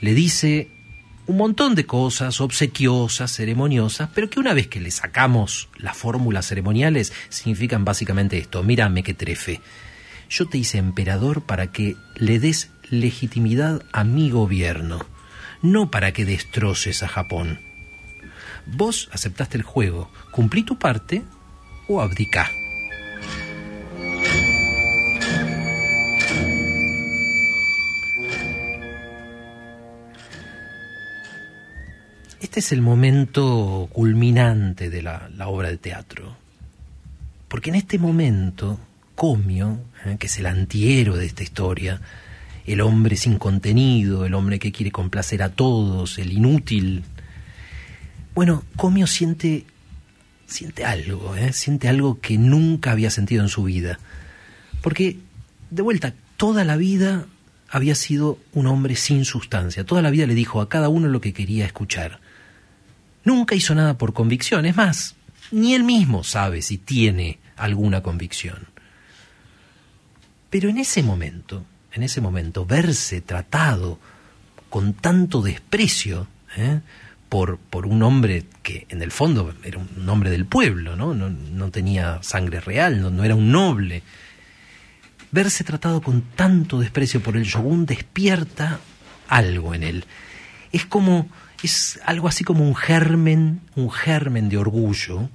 le 0.00 0.14
dice 0.14 0.68
un 1.26 1.38
montón 1.38 1.74
de 1.74 1.86
cosas 1.86 2.42
obsequiosas, 2.42 3.34
ceremoniosas, 3.34 4.10
pero 4.14 4.28
que 4.28 4.38
una 4.38 4.52
vez 4.52 4.68
que 4.68 4.80
le 4.80 4.90
sacamos 4.90 5.70
las 5.78 5.96
fórmulas 5.96 6.46
ceremoniales, 6.46 7.14
significan 7.30 7.86
básicamente 7.86 8.36
esto, 8.36 8.62
mírame 8.62 9.02
que 9.02 9.14
trefe. 9.14 9.62
Yo 10.28 10.46
te 10.46 10.58
hice 10.58 10.76
emperador 10.76 11.46
para 11.46 11.72
que 11.72 11.96
le 12.16 12.38
des 12.38 12.70
legitimidad 12.90 13.82
a 13.92 14.04
mi 14.04 14.30
gobierno, 14.30 15.06
no 15.62 15.90
para 15.90 16.12
que 16.12 16.26
destroces 16.26 17.02
a 17.02 17.08
Japón. 17.08 17.73
Vos 18.66 19.08
aceptaste 19.12 19.56
el 19.56 19.62
juego, 19.62 20.10
cumplí 20.30 20.62
tu 20.62 20.78
parte 20.78 21.22
o 21.88 22.00
abdicá. 22.00 22.50
Este 32.54 32.60
es 32.60 32.72
el 32.72 32.82
momento 32.82 33.88
culminante 33.92 34.88
de 34.88 35.02
la, 35.02 35.28
obra 35.46 35.70
de 35.70 35.76
teatro. 35.76 36.36
Porque 37.48 37.70
en 37.70 37.74
este 37.74 37.98
momento, 37.98 38.78
Comio, 39.16 39.80
eh, 40.04 40.16
que 40.20 40.28
es 40.28 40.38
el 40.38 40.46
antihéroe 40.46 41.18
de 41.18 41.26
esta 41.26 41.42
historia, 41.42 42.00
el 42.64 42.80
hombre 42.80 43.16
sin 43.16 43.38
contenido, 43.38 44.24
el 44.24 44.34
hombre 44.34 44.60
que 44.60 44.70
quiere 44.70 44.92
complacer 44.92 45.42
a 45.42 45.48
todos, 45.48 46.18
el 46.18 46.30
inútil. 46.30 47.02
Bueno, 48.34 48.64
Comio 48.76 49.06
siente, 49.06 49.64
siente 50.46 50.84
algo, 50.84 51.36
eh, 51.36 51.52
siente 51.52 51.88
algo 51.88 52.20
que 52.20 52.36
nunca 52.36 52.92
había 52.92 53.10
sentido 53.10 53.42
en 53.42 53.48
su 53.48 53.62
vida. 53.62 53.98
Porque, 54.82 55.18
de 55.70 55.82
vuelta, 55.82 56.14
toda 56.36 56.64
la 56.64 56.76
vida 56.76 57.26
había 57.70 57.94
sido 57.94 58.38
un 58.52 58.66
hombre 58.66 58.96
sin 58.96 59.24
sustancia. 59.24 59.84
Toda 59.84 60.02
la 60.02 60.10
vida 60.10 60.26
le 60.26 60.34
dijo 60.34 60.60
a 60.60 60.68
cada 60.68 60.88
uno 60.88 61.08
lo 61.08 61.20
que 61.20 61.32
quería 61.32 61.64
escuchar. 61.64 62.20
Nunca 63.24 63.54
hizo 63.54 63.74
nada 63.74 63.96
por 63.96 64.12
convicción, 64.12 64.66
es 64.66 64.76
más, 64.76 65.16
ni 65.50 65.74
él 65.74 65.84
mismo 65.84 66.24
sabe 66.24 66.60
si 66.60 66.76
tiene 66.76 67.38
alguna 67.56 68.02
convicción. 68.02 68.66
Pero 70.50 70.68
en 70.68 70.78
ese 70.78 71.02
momento, 71.02 71.64
en 71.92 72.02
ese 72.02 72.20
momento, 72.20 72.66
verse 72.66 73.20
tratado 73.20 73.98
con 74.70 74.92
tanto 74.92 75.40
desprecio 75.40 76.26
¿eh? 76.56 76.80
Por, 77.34 77.86
un 77.86 78.00
hombre 78.04 78.44
que 78.62 78.86
en 78.90 79.02
el 79.02 79.10
fondo 79.10 79.52
era 79.64 79.78
un 79.78 80.08
hombre 80.08 80.30
del 80.30 80.46
pueblo, 80.46 80.94
no, 80.94 81.70
tenía 81.72 82.22
sangre 82.22 82.60
real, 82.60 83.00
no, 83.00 83.10
no 83.10 83.24
era 83.24 83.34
un 83.34 83.50
noble, 83.50 84.04
verse 85.32 85.64
tratado 85.64 86.00
con 86.00 86.22
tanto 86.22 86.78
desprecio 86.78 87.20
por 87.20 87.36
el 87.36 87.42
shogun 87.42 87.86
despierta 87.86 88.78
algo 89.26 89.74
en 89.74 89.82
él. 89.82 90.04
Es 90.70 90.86
como 90.86 91.28
es 91.64 91.98
algo 92.04 92.28
así 92.28 92.44
como 92.44 92.62
un 92.62 92.76
germen, 92.76 93.62
un 93.74 93.90
germen 93.90 94.48
de 94.48 94.58
orgullo 94.58 95.28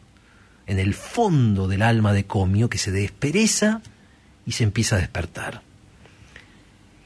en 0.67 0.79
el 0.79 0.93
fondo 0.93 1.67
del 1.67 1.81
alma 1.81 2.13
de 2.13 2.25
Comio 2.25 2.69
que 2.69 2.77
se 2.77 2.91
despereza 2.91 3.81
y 4.45 4.53
se 4.53 4.63
empieza 4.63 4.95
a 4.95 4.99
despertar. 4.99 5.63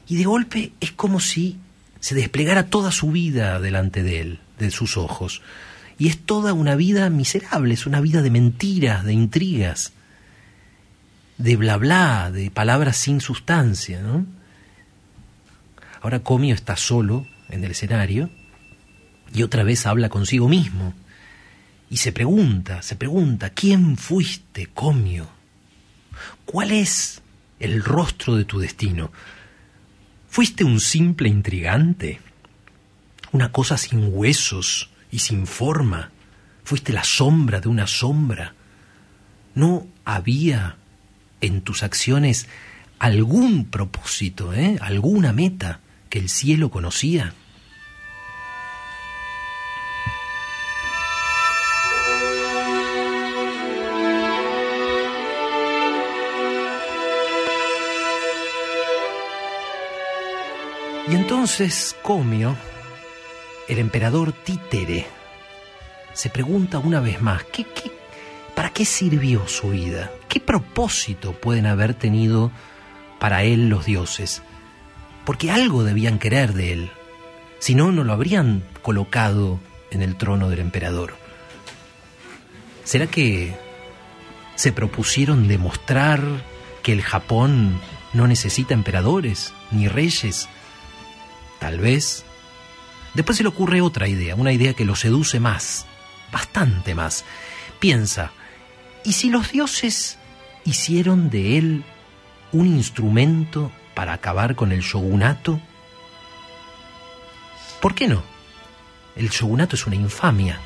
Y 0.06 0.14
de 0.14 0.24
golpe 0.24 0.72
es 0.78 0.92
como 0.92 1.18
si 1.18 1.58
se 1.98 2.14
desplegara 2.14 2.66
toda 2.66 2.92
su 2.92 3.10
vida 3.10 3.58
delante 3.58 4.04
de 4.04 4.20
él, 4.20 4.40
de 4.58 4.70
sus 4.70 4.96
ojos. 4.96 5.42
Y 5.98 6.08
es 6.08 6.18
toda 6.18 6.52
una 6.52 6.74
vida 6.74 7.08
miserable, 7.10 7.74
es 7.74 7.86
una 7.86 8.00
vida 8.00 8.22
de 8.22 8.30
mentiras, 8.30 9.04
de 9.04 9.12
intrigas, 9.12 9.92
de 11.38 11.56
bla 11.56 11.76
bla, 11.76 12.30
de 12.30 12.50
palabras 12.50 12.96
sin 12.96 13.20
sustancia. 13.20 14.00
Ahora 16.00 16.20
Comio 16.20 16.54
está 16.54 16.76
solo 16.76 17.26
en 17.48 17.64
el 17.64 17.70
escenario 17.70 18.30
y 19.32 19.42
otra 19.42 19.62
vez 19.62 19.86
habla 19.86 20.08
consigo 20.08 20.48
mismo. 20.48 20.94
Y 21.90 21.98
se 21.98 22.12
pregunta, 22.12 22.82
se 22.82 22.96
pregunta, 22.96 23.50
¿quién 23.50 23.96
fuiste, 23.96 24.68
Comio? 24.74 25.28
¿Cuál 26.44 26.72
es 26.72 27.22
el 27.60 27.82
rostro 27.82 28.36
de 28.36 28.44
tu 28.44 28.58
destino? 28.58 29.12
¿Fuiste 30.28 30.64
un 30.64 30.80
simple 30.80 31.28
intrigante? 31.28 32.20
¿Una 33.34 33.50
cosa 33.50 33.76
sin 33.76 34.10
huesos 34.12 34.90
y 35.10 35.18
sin 35.18 35.48
forma? 35.48 36.12
¿Fuiste 36.62 36.92
la 36.92 37.02
sombra 37.02 37.60
de 37.60 37.68
una 37.68 37.88
sombra? 37.88 38.54
¿No 39.56 39.88
había 40.04 40.76
en 41.40 41.62
tus 41.62 41.82
acciones 41.82 42.46
algún 43.00 43.64
propósito, 43.64 44.54
¿eh? 44.54 44.78
alguna 44.80 45.32
meta 45.32 45.80
que 46.10 46.20
el 46.20 46.28
cielo 46.28 46.70
conocía? 46.70 47.34
Y 61.08 61.16
entonces 61.16 61.96
Comio, 62.00 62.56
el 63.68 63.78
emperador 63.78 64.32
títere, 64.32 65.06
se 66.12 66.30
pregunta 66.30 66.78
una 66.78 67.00
vez 67.00 67.20
más, 67.20 67.44
¿qué, 67.44 67.66
¿Para 68.54 68.70
qué 68.70 68.84
sirvió 68.84 69.48
su 69.48 69.70
vida? 69.70 70.12
¿Qué 70.28 70.38
propósito 70.38 71.32
pueden 71.32 71.66
haber 71.66 71.94
tenido 71.94 72.52
para 73.18 73.42
él 73.42 73.68
los 73.68 73.84
dioses? 73.84 74.42
Porque 75.24 75.50
algo 75.50 75.82
debían 75.82 76.18
querer 76.18 76.52
de 76.52 76.72
él. 76.72 76.90
Si 77.58 77.74
no, 77.74 77.90
no 77.90 78.04
lo 78.04 78.12
habrían 78.12 78.62
colocado 78.82 79.58
en 79.90 80.02
el 80.02 80.16
trono 80.16 80.50
del 80.50 80.60
emperador. 80.60 81.16
¿Será 82.84 83.06
que 83.06 83.56
se 84.54 84.70
propusieron 84.70 85.48
demostrar 85.48 86.22
que 86.82 86.92
el 86.92 87.02
Japón 87.02 87.80
no 88.12 88.28
necesita 88.28 88.74
emperadores 88.74 89.52
ni 89.72 89.88
reyes? 89.88 90.48
Tal 91.58 91.80
vez. 91.80 92.24
Después 93.14 93.36
se 93.36 93.44
le 93.44 93.48
ocurre 93.48 93.80
otra 93.80 94.08
idea, 94.08 94.34
una 94.34 94.52
idea 94.52 94.74
que 94.74 94.84
lo 94.84 94.96
seduce 94.96 95.40
más, 95.40 95.86
bastante 96.32 96.94
más. 96.94 97.24
Piensa, 97.78 98.32
¿y 99.04 99.12
si 99.12 99.30
los 99.30 99.52
dioses 99.52 100.18
hicieron 100.64 101.30
de 101.30 101.58
él 101.58 101.84
un 102.52 102.66
instrumento 102.66 103.70
para 103.94 104.12
acabar 104.12 104.56
con 104.56 104.72
el 104.72 104.80
shogunato? 104.80 105.60
¿Por 107.80 107.94
qué 107.94 108.08
no? 108.08 108.22
El 109.14 109.28
shogunato 109.30 109.76
es 109.76 109.86
una 109.86 109.96
infamia. 109.96 110.58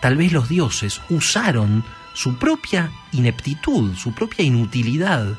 Tal 0.00 0.16
vez 0.16 0.32
los 0.32 0.48
dioses 0.48 1.00
usaron 1.08 1.84
su 2.14 2.36
propia 2.36 2.90
ineptitud, 3.12 3.94
su 3.96 4.12
propia 4.12 4.44
inutilidad 4.44 5.36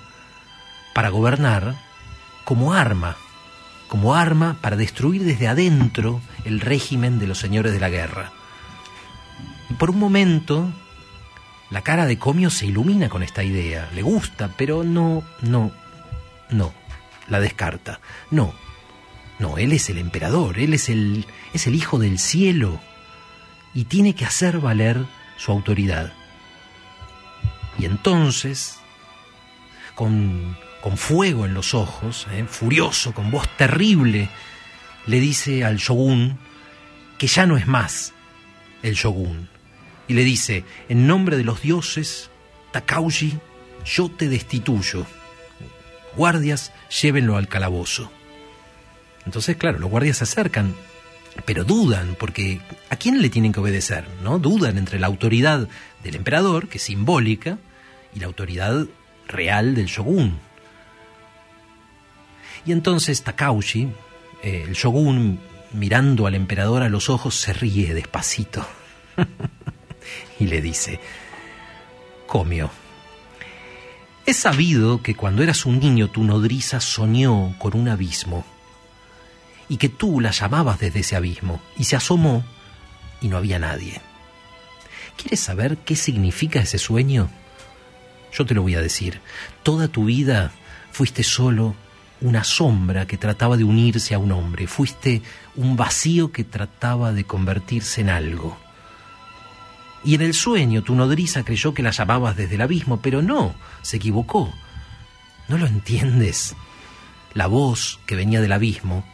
para 0.94 1.10
gobernar 1.10 1.76
como 2.46 2.74
arma, 2.74 3.18
como 3.88 4.16
arma 4.16 4.58
para 4.62 4.76
destruir 4.76 5.24
desde 5.24 5.48
adentro 5.48 6.22
el 6.46 6.60
régimen 6.60 7.20
de 7.20 7.28
los 7.28 7.40
señores 7.40 7.74
de 7.74 7.80
la 7.80 7.90
guerra. 7.90 8.32
Y 9.70 9.74
por 9.74 9.90
un 9.90 10.00
momento, 10.00 10.72
la 11.70 11.82
cara 11.82 12.06
de 12.06 12.18
Comio 12.18 12.50
se 12.50 12.66
ilumina 12.66 13.10
con 13.10 13.24
esta 13.24 13.44
idea, 13.44 13.90
le 13.94 14.02
gusta, 14.02 14.54
pero 14.58 14.84
no, 14.84 15.24
no, 15.42 15.72
no, 16.50 16.74
la 17.28 17.40
descarta. 17.40 18.00
No, 18.32 18.54
no, 19.40 19.58
él 19.58 19.74
es 19.74 19.90
el 19.90 19.98
emperador, 19.98 20.60
él 20.60 20.74
es 20.74 20.90
el, 20.90 21.26
es 21.54 21.68
el 21.68 21.76
hijo 21.76 22.00
del 22.00 22.20
cielo 22.20 22.80
y 23.74 23.86
tiene 23.86 24.16
que 24.16 24.26
hacer 24.26 24.60
valer 24.60 25.06
su 25.38 25.52
autoridad. 25.52 26.14
Y 27.78 27.86
entonces, 27.86 28.80
con, 29.94 30.58
con 30.88 30.96
fuego 30.96 31.46
en 31.46 31.54
los 31.54 31.74
ojos, 31.74 32.28
eh, 32.32 32.46
furioso, 32.48 33.14
con 33.14 33.30
voz 33.30 33.46
terrible, 33.58 34.30
le 35.06 35.20
dice 35.20 35.66
al 35.66 35.80
shogun 35.80 36.38
que 37.18 37.28
ya 37.28 37.46
no 37.46 37.58
es 37.58 37.68
más 37.68 38.14
el 38.84 38.94
shogun. 38.94 39.50
Y 40.08 40.14
le 40.14 40.24
dice, 40.24 40.64
en 40.88 41.06
nombre 41.06 41.36
de 41.36 41.44
los 41.44 41.62
dioses, 41.62 42.30
Takauji, 42.72 43.38
yo 43.84 44.10
te 44.10 44.30
destituyo. 44.30 45.06
Guardias, 46.16 46.72
llévenlo 47.02 47.36
al 47.36 47.50
calabozo. 47.50 48.10
Entonces, 49.26 49.58
claro, 49.58 49.80
los 49.80 49.90
guardias 49.90 50.20
se 50.20 50.24
acercan, 50.24 50.74
pero 51.44 51.66
dudan, 51.66 52.16
porque 52.18 52.62
¿a 52.90 52.96
quién 52.96 53.22
le 53.22 53.30
tienen 53.30 53.52
que 53.52 53.60
obedecer? 53.60 54.06
¿No? 54.24 54.40
Dudan 54.40 54.78
entre 54.78 55.00
la 55.00 55.08
autoridad 55.08 55.68
del 56.02 56.16
emperador, 56.16 56.70
que 56.70 56.78
es 56.78 56.84
simbólica, 56.86 57.58
y 58.16 58.22
la 58.22 58.28
autoridad 58.28 58.88
real 59.28 59.76
del 59.76 59.88
shogun. 59.88 60.47
Y 62.68 62.74
entonces 62.74 63.24
Takauji, 63.24 63.88
eh, 64.44 64.66
el 64.68 64.74
shogun, 64.74 65.40
mirando 65.72 66.28
al 66.28 66.36
emperador 66.36 66.84
a 66.84 66.90
los 66.90 67.10
ojos, 67.10 67.40
se 67.40 67.54
ríe 67.54 67.94
despacito 67.94 68.68
y 70.40 70.48
le 70.48 70.62
dice, 70.62 71.00
Comio, 72.28 72.70
es 74.26 74.36
sabido 74.36 75.02
que 75.02 75.16
cuando 75.16 75.44
eras 75.44 75.66
un 75.66 75.80
niño 75.80 76.10
tu 76.10 76.26
nodriza 76.26 76.82
soñó 76.82 77.58
con 77.58 77.74
un 77.74 77.88
abismo 77.88 78.46
y 79.70 79.78
que 79.78 79.88
tú 79.88 80.20
la 80.20 80.32
llamabas 80.32 80.78
desde 80.78 81.00
ese 81.00 81.16
abismo 81.16 81.62
y 81.78 81.86
se 81.86 81.96
asomó 81.96 82.44
y 83.22 83.30
no 83.30 83.38
había 83.38 83.60
nadie. 83.60 84.02
¿Quieres 85.16 85.40
saber 85.40 85.78
qué 85.78 85.96
significa 85.96 86.60
ese 86.60 86.80
sueño? 86.80 87.30
Yo 88.34 88.46
te 88.46 88.54
lo 88.54 88.62
voy 88.62 88.76
a 88.76 88.82
decir. 88.82 89.22
Toda 89.64 89.88
tu 89.88 90.04
vida 90.04 90.52
fuiste 90.92 91.24
solo 91.24 91.74
una 92.22 92.44
sombra 92.44 93.06
que 93.06 93.18
trataba 93.18 93.58
de 93.58 93.64
unirse 93.64 94.14
a 94.16 94.20
un 94.20 94.32
hombre, 94.32 94.68
fuiste 94.68 95.22
un 95.56 95.76
vacío 95.76 96.32
que 96.32 96.44
trataba 96.44 97.14
de 97.14 97.26
convertirse 97.26 98.02
en 98.02 98.10
algo. 98.10 98.58
Y 100.04 100.16
en 100.16 100.22
el 100.22 100.34
sueño 100.34 100.84
tu 100.84 100.96
nodriza 100.96 101.44
creyó 101.44 101.74
que 101.74 101.84
la 101.84 101.92
llamabas 101.92 102.36
desde 102.36 102.56
el 102.56 102.62
abismo, 102.62 103.02
pero 103.02 103.22
no, 103.22 103.56
se 103.82 103.98
equivocó. 103.98 104.54
¿No 105.48 105.58
lo 105.58 105.66
entiendes? 105.66 106.56
La 107.34 107.48
voz 107.48 108.00
que 108.06 108.16
venía 108.16 108.42
del 108.42 108.52
abismo 108.52 109.06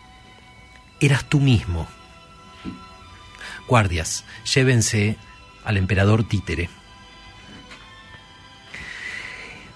eras 0.99 1.25
tú 1.25 1.39
mismo. 1.39 1.87
Guardias, 3.67 4.23
llévense 4.53 5.17
al 5.63 5.77
emperador 5.77 6.27
títere. 6.27 6.69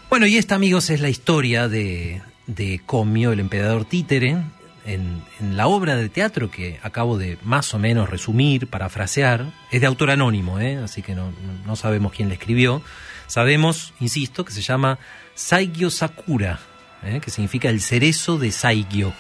Bueno, 0.10 0.26
y 0.26 0.38
esta, 0.38 0.56
amigos, 0.56 0.90
es 0.90 1.02
la 1.02 1.10
historia 1.10 1.68
de, 1.68 2.22
de 2.48 2.82
Comio, 2.86 3.32
el 3.32 3.40
emperador 3.40 3.86
títere, 3.86 4.38
en, 4.86 5.22
la 5.56 5.68
obra 5.68 5.96
de 5.96 6.10
teatro 6.10 6.50
que 6.50 6.80
acabo 6.82 7.18
de 7.18 7.38
más 7.44 7.74
o 7.74 7.80
menos 7.80 8.10
resumir, 8.10 8.68
parafrasear. 8.68 9.46
Es 9.72 9.82
de 9.82 9.88
autor 9.88 10.12
anónimo, 10.12 10.60
¿eh? 10.60 10.78
así 10.78 11.02
que 11.02 11.14
no, 11.14 11.32
no 11.66 11.76
sabemos 11.76 12.14
quién 12.14 12.30
le 12.30 12.36
escribió. 12.36 12.82
Sabemos, 13.28 13.94
insisto, 14.00 14.46
que 14.46 14.54
se 14.54 14.62
llama 14.62 15.00
Saigyo 15.36 15.90
Sakura, 15.90 16.60
¿eh? 17.04 17.20
que 17.22 17.30
significa 17.30 17.70
el 17.70 17.82
cerezo 17.82 18.38
de 18.40 18.52
Saigyo. 18.52 19.14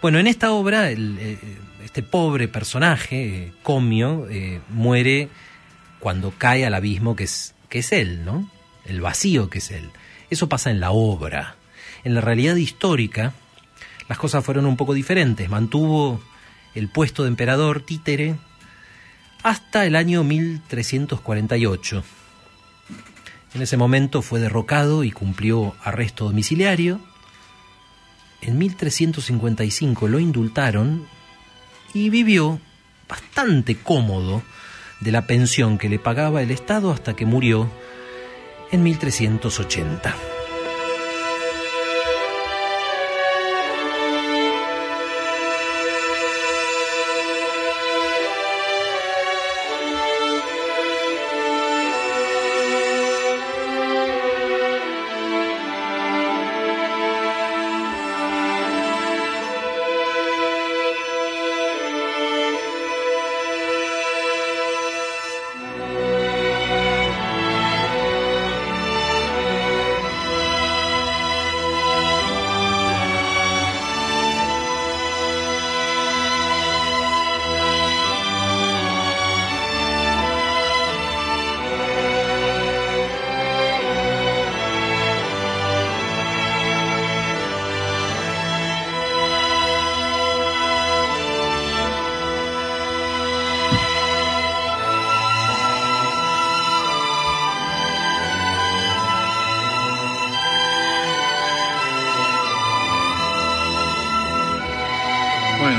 Bueno, 0.00 0.20
en 0.20 0.28
esta 0.28 0.52
obra, 0.52 0.90
eh, 0.92 1.38
este 1.84 2.02
pobre 2.02 2.46
personaje, 2.46 3.52
Comio, 3.62 4.28
eh, 4.30 4.60
muere 4.68 5.28
cuando 5.98 6.32
cae 6.36 6.64
al 6.64 6.74
abismo 6.74 7.16
que 7.16 7.24
es, 7.24 7.54
que 7.68 7.80
es 7.80 7.90
él, 7.92 8.24
¿no? 8.24 8.48
El 8.84 9.00
vacío 9.00 9.50
que 9.50 9.58
es 9.58 9.72
él. 9.72 9.90
Eso 10.30 10.48
pasa 10.48 10.70
en 10.70 10.78
la 10.78 10.92
obra. 10.92 11.55
En 12.06 12.14
la 12.14 12.20
realidad 12.20 12.54
histórica, 12.54 13.32
las 14.08 14.16
cosas 14.16 14.44
fueron 14.44 14.64
un 14.66 14.76
poco 14.76 14.94
diferentes. 14.94 15.50
Mantuvo 15.50 16.20
el 16.76 16.86
puesto 16.88 17.24
de 17.24 17.30
emperador 17.30 17.80
títere 17.80 18.36
hasta 19.42 19.84
el 19.86 19.96
año 19.96 20.22
1348. 20.22 22.04
En 23.54 23.60
ese 23.60 23.76
momento 23.76 24.22
fue 24.22 24.38
derrocado 24.38 25.02
y 25.02 25.10
cumplió 25.10 25.74
arresto 25.82 26.26
domiciliario 26.26 27.00
en 28.40 28.56
1355 28.56 30.06
lo 30.06 30.20
indultaron 30.20 31.08
y 31.92 32.08
vivió 32.10 32.60
bastante 33.08 33.78
cómodo 33.78 34.44
de 35.00 35.10
la 35.10 35.26
pensión 35.26 35.76
que 35.76 35.88
le 35.88 35.98
pagaba 35.98 36.40
el 36.40 36.52
Estado 36.52 36.92
hasta 36.92 37.16
que 37.16 37.26
murió 37.26 37.68
en 38.70 38.84
1380. 38.84 40.35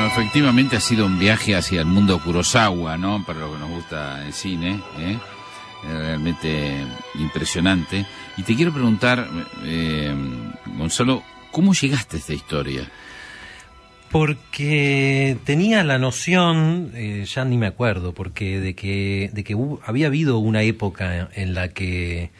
Efectivamente 0.08 0.78
ha 0.78 0.80
sido 0.80 1.06
un 1.06 1.20
viaje 1.20 1.56
hacia 1.56 1.82
el 1.82 1.88
mundo 1.88 2.20
Kurosawa, 2.24 2.98
¿no? 2.98 3.24
Para 3.26 3.41
lo 3.41 3.54
que 3.54 3.60
nos 3.60 3.70
gusta 3.70 4.26
el 4.26 4.34
cine, 4.34 4.82
¿eh? 4.98 5.17
realmente 5.84 6.86
impresionante. 7.15 8.06
Y 8.38 8.43
te 8.43 8.56
quiero 8.56 8.74
preguntar, 8.74 9.28
eh, 9.63 10.15
Gonzalo, 10.78 11.24
¿cómo 11.52 11.74
llegaste 11.74 12.17
a 12.17 12.20
esta 12.20 12.34
historia? 12.34 12.89
Porque 14.10 15.38
tenía 15.43 15.84
la 15.84 16.00
noción, 16.00 16.91
eh, 16.96 17.26
ya 17.26 17.43
ni 17.43 17.58
me 17.58 17.67
acuerdo, 17.67 18.13
porque 18.13 18.60
de 18.60 18.74
que, 18.74 19.30
de 19.34 19.43
que 19.43 19.56
había 19.86 20.08
habido 20.08 20.38
una 20.38 20.62
época 20.63 21.30
en 21.36 21.54
la 21.54 21.67
que 21.70 22.32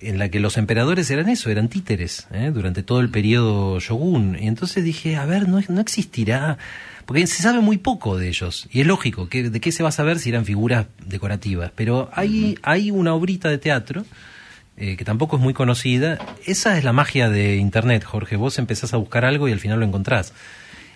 en 0.00 0.18
la 0.18 0.28
que 0.28 0.40
los 0.40 0.56
emperadores 0.56 1.10
eran 1.10 1.28
eso, 1.28 1.50
eran 1.50 1.68
títeres, 1.68 2.26
¿eh? 2.32 2.50
durante 2.52 2.82
todo 2.82 3.00
el 3.00 3.10
periodo 3.10 3.78
shogun. 3.80 4.36
Y 4.40 4.46
entonces 4.46 4.84
dije, 4.84 5.16
a 5.16 5.26
ver, 5.26 5.48
no, 5.48 5.60
no 5.68 5.80
existirá, 5.80 6.58
porque 7.06 7.26
se 7.26 7.42
sabe 7.42 7.60
muy 7.60 7.78
poco 7.78 8.18
de 8.18 8.28
ellos, 8.28 8.68
y 8.70 8.80
es 8.80 8.86
lógico, 8.86 9.28
que, 9.28 9.50
¿de 9.50 9.60
qué 9.60 9.72
se 9.72 9.82
va 9.82 9.90
a 9.90 9.92
saber 9.92 10.18
si 10.18 10.30
eran 10.30 10.44
figuras 10.44 10.86
decorativas? 11.04 11.72
Pero 11.74 12.10
hay, 12.12 12.58
hay 12.62 12.90
una 12.90 13.14
obrita 13.14 13.48
de 13.48 13.58
teatro 13.58 14.04
eh, 14.76 14.96
que 14.96 15.04
tampoco 15.04 15.36
es 15.36 15.42
muy 15.42 15.52
conocida. 15.52 16.18
Esa 16.46 16.78
es 16.78 16.84
la 16.84 16.92
magia 16.92 17.28
de 17.28 17.56
Internet, 17.56 18.04
Jorge. 18.04 18.36
Vos 18.36 18.58
empezás 18.58 18.94
a 18.94 18.96
buscar 18.96 19.24
algo 19.24 19.48
y 19.48 19.52
al 19.52 19.60
final 19.60 19.80
lo 19.80 19.86
encontrás 19.86 20.32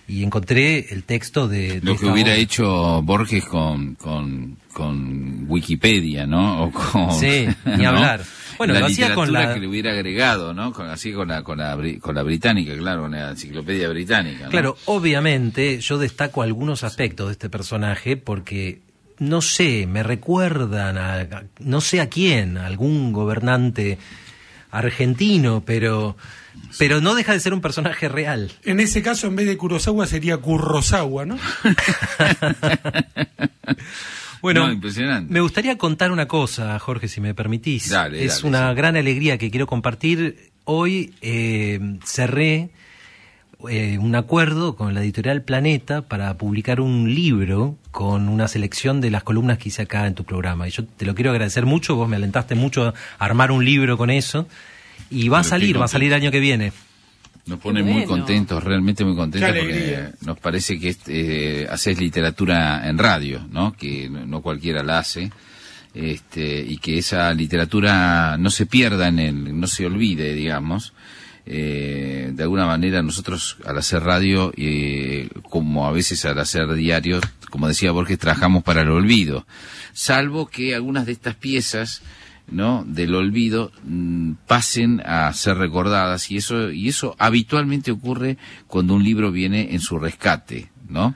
y 0.07 0.23
encontré 0.23 0.93
el 0.93 1.03
texto 1.03 1.47
de... 1.47 1.79
Lo 1.81 1.97
que 1.97 2.05
hubiera 2.05 2.35
hecho 2.35 3.01
Borges 3.01 3.45
con, 3.45 3.95
con, 3.95 4.57
con, 4.71 5.45
Wikipedia, 5.49 6.27
¿no? 6.27 6.65
O 6.65 6.71
con, 6.71 7.11
sí, 7.13 7.47
ni 7.65 7.85
hablar. 7.85 8.21
Bueno, 8.57 8.73
la 8.73 8.81
lo 8.81 8.85
hacía 8.87 9.13
con 9.13 9.31
la 9.31 9.53
que 9.53 9.59
le 9.59 9.67
hubiera 9.67 9.91
agregado, 9.91 10.53
¿no? 10.53 10.71
Con, 10.71 10.87
así 10.87 11.13
con 11.13 11.27
la, 11.27 11.43
con 11.43 11.57
la, 11.57 11.77
con 11.99 12.15
la 12.15 12.23
británica, 12.23 12.75
claro, 12.77 13.03
con 13.03 13.11
la 13.11 13.31
enciclopedia 13.31 13.89
británica. 13.89 14.47
Claro, 14.49 14.77
obviamente 14.85 15.79
yo 15.79 15.97
destaco 15.97 16.41
algunos 16.41 16.83
aspectos 16.83 17.27
de 17.27 17.31
este 17.33 17.49
personaje 17.49 18.17
porque 18.17 18.81
no 19.19 19.41
sé, 19.41 19.87
me 19.87 20.03
recuerdan 20.03 20.97
a, 20.97 21.27
no 21.59 21.81
sé 21.81 22.01
a 22.01 22.09
quién, 22.09 22.57
a 22.57 22.65
algún 22.65 23.13
gobernante 23.13 23.97
argentino, 24.71 25.63
pero 25.65 26.17
pero 26.77 27.01
no 27.01 27.15
deja 27.15 27.33
de 27.33 27.39
ser 27.39 27.53
un 27.53 27.61
personaje 27.61 28.09
real. 28.09 28.51
En 28.63 28.79
ese 28.79 29.01
caso, 29.01 29.27
en 29.27 29.35
vez 29.35 29.47
de 29.47 29.57
Kurosawa, 29.57 30.07
sería 30.07 30.37
Kurosawa, 30.37 31.25
¿no? 31.25 31.37
bueno, 34.45 34.79
me 35.27 35.41
gustaría 35.41 35.75
contar 35.75 36.11
una 36.11 36.27
cosa, 36.27 36.77
Jorge, 36.77 37.07
si 37.07 37.19
me 37.19 37.33
permitís. 37.33 37.91
es 38.13 38.43
una 38.43 38.71
gran 38.75 38.95
alegría 38.95 39.39
que 39.39 39.49
quiero 39.49 39.65
compartir. 39.65 40.51
Hoy 40.65 41.15
eh, 41.21 41.79
cerré 42.03 42.69
eh, 43.67 43.97
un 43.97 44.13
acuerdo 44.15 44.75
con 44.75 44.93
la 44.93 45.01
editorial 45.01 45.41
Planeta 45.41 46.03
para 46.03 46.37
publicar 46.37 46.79
un 46.79 47.15
libro 47.15 47.75
con 47.89 48.29
una 48.29 48.47
selección 48.47 49.01
de 49.01 49.09
las 49.09 49.23
columnas 49.23 49.57
que 49.57 49.69
hice 49.69 49.81
acá 49.81 50.05
en 50.05 50.13
tu 50.13 50.25
programa. 50.25 50.67
Y 50.67 50.71
yo 50.71 50.85
te 50.85 51.05
lo 51.05 51.15
quiero 51.15 51.31
agradecer 51.31 51.65
mucho, 51.65 51.95
vos 51.95 52.07
me 52.07 52.15
alentaste 52.15 52.53
mucho 52.53 52.89
a 52.89 52.93
armar 53.17 53.51
un 53.51 53.65
libro 53.65 53.97
con 53.97 54.11
eso. 54.11 54.47
Y 55.09 55.29
va 55.29 55.39
a 55.39 55.43
salir, 55.43 55.79
va 55.79 55.85
a 55.85 55.87
salir 55.87 56.09
el 56.09 56.21
año 56.21 56.29
que 56.29 56.39
viene. 56.39 56.71
Nos 57.47 57.59
pone 57.59 57.83
muy 57.83 58.05
contentos, 58.05 58.63
realmente 58.63 59.05
muy 59.05 59.15
contentos, 59.15 59.51
porque 59.51 60.09
nos 60.21 60.39
parece 60.39 60.79
que 60.79 60.95
eh, 61.07 61.67
haces 61.69 61.99
literatura 61.99 62.87
en 62.89 62.97
radio, 62.97 63.45
¿no? 63.51 63.73
Que 63.73 64.09
no, 64.09 64.41
cualquiera 64.41 64.81
la 64.83 64.99
hace. 64.99 65.31
Este, 65.93 66.59
y 66.59 66.77
que 66.77 66.97
esa 66.97 67.33
literatura 67.33 68.35
no 68.37 68.49
se 68.49 68.65
pierda 68.65 69.07
en 69.07 69.19
el, 69.19 69.59
no 69.59 69.67
se 69.67 69.85
olvide, 69.85 70.33
digamos. 70.33 70.93
Eh, 71.45 72.31
de 72.33 72.43
alguna 72.43 72.65
manera 72.65 73.03
nosotros 73.03 73.57
al 73.65 73.77
hacer 73.77 74.01
radio, 74.01 74.51
eh, 74.57 75.29
como 75.47 75.87
a 75.87 75.91
veces 75.91 76.25
al 76.25 76.39
hacer 76.39 76.73
diarios, 76.73 77.23
como 77.51 77.67
decía 77.67 77.91
Borges, 77.91 78.17
trabajamos 78.17 78.63
para 78.63 78.81
el 78.81 78.89
olvido. 78.89 79.45
Salvo 79.93 80.47
que 80.47 80.73
algunas 80.73 81.05
de 81.05 81.11
estas 81.11 81.35
piezas 81.35 82.01
¿no? 82.49 82.83
del 82.85 83.15
olvido 83.15 83.71
mm, 83.83 84.33
pasen 84.47 85.01
a 85.05 85.31
ser 85.33 85.57
recordadas 85.57 86.29
y 86.31 86.37
eso 86.37 86.71
y 86.71 86.89
eso 86.89 87.15
habitualmente 87.17 87.91
ocurre 87.91 88.37
cuando 88.67 88.95
un 88.95 89.03
libro 89.03 89.31
viene 89.31 89.73
en 89.73 89.79
su 89.79 89.97
rescate 89.97 90.69
¿no? 90.87 91.15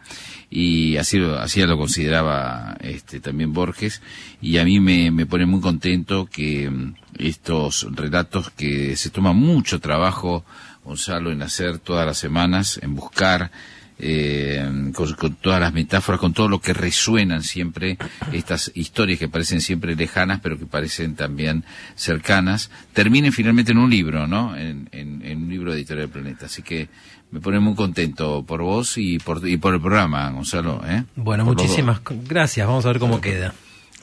y 0.49 0.97
así 0.97 1.19
así 1.19 1.61
lo 1.65 1.77
consideraba 1.77 2.77
este 2.81 3.19
también 3.19 3.53
Borges 3.53 4.01
y 4.41 4.57
a 4.57 4.65
mí 4.65 4.79
me, 4.79 5.11
me 5.11 5.25
pone 5.25 5.45
muy 5.45 5.61
contento 5.61 6.25
que 6.25 6.69
mm, 6.69 6.95
estos 7.17 7.87
relatos 7.91 8.49
que 8.51 8.95
se 8.95 9.09
toma 9.09 9.33
mucho 9.33 9.79
trabajo 9.79 10.45
Gonzalo 10.83 11.31
en 11.31 11.43
hacer 11.43 11.77
todas 11.77 12.05
las 12.05 12.17
semanas 12.17 12.79
en 12.81 12.95
buscar 12.95 13.51
eh, 13.99 14.91
con, 14.93 15.35
todas 15.35 15.59
las 15.59 15.73
metáforas, 15.73 16.21
con 16.21 16.33
todo 16.33 16.47
lo 16.47 16.59
que 16.59 16.73
resuenan 16.73 17.43
siempre 17.43 17.97
estas 18.31 18.71
historias 18.73 19.19
que 19.19 19.27
parecen 19.27 19.59
siempre 19.59 19.95
lejanas, 19.95 20.39
pero 20.41 20.57
que 20.57 20.65
parecen 20.65 21.15
también 21.15 21.65
cercanas, 21.95 22.71
terminen 22.93 23.33
finalmente 23.33 23.73
en 23.73 23.77
un 23.77 23.89
libro, 23.89 24.25
¿no? 24.25 24.55
En, 24.55 24.88
un 24.93 25.49
libro 25.49 25.71
de 25.71 25.79
Editorial 25.79 26.07
del 26.07 26.21
Planeta. 26.21 26.45
Así 26.45 26.62
que 26.62 26.88
me 27.31 27.39
pone 27.39 27.59
muy 27.59 27.75
contento 27.75 28.43
por 28.43 28.62
vos 28.62 28.97
y 28.97 29.19
por, 29.19 29.47
y 29.47 29.57
por 29.57 29.73
el 29.73 29.81
programa, 29.81 30.29
Gonzalo. 30.31 30.81
¿eh? 30.85 31.03
Bueno, 31.15 31.45
muchísimas 31.45 32.01
gracias. 32.27 32.65
Vamos 32.65 32.85
a 32.85 32.89
ver 32.89 32.99
cómo 32.99 33.21
queda. 33.21 33.53